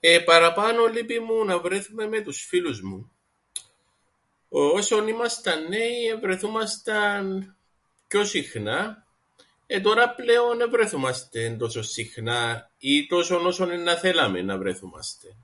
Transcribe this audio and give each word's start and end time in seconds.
Εεε... 0.00 0.20
παραπάνω 0.24 0.86
λείπει 0.86 1.18
μου 1.20 1.44
να 1.44 1.58
βρέθουμαι 1.60 2.06
με 2.08 2.20
τους 2.22 2.42
φίλους 2.44 2.80
μου. 2.82 3.10
Όσον 4.48 5.08
ήμασταν 5.08 5.68
νέοι 5.68 6.04
εβρεθούμασταν 6.06 7.54
πιο 8.08 8.24
συχνά, 8.24 9.06
ε 9.66 9.80
τωρά 9.80 10.14
πλέον 10.14 10.60
εν 10.60 10.70
βρεθούμαστεν 10.70 11.58
τόσον 11.58 11.84
συχνά 11.84 12.70
ή 12.78 13.06
τόσον 13.06 13.46
όσον 13.46 13.70
εννά 13.70 13.96
θέλαμεν 13.96 14.44
να 14.44 14.58
βρεθούμαστεν. 14.58 15.34